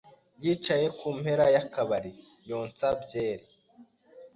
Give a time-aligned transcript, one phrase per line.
[0.43, 2.11] yicaye ku mpera y’akabari,
[2.49, 3.45] yonsa byeri.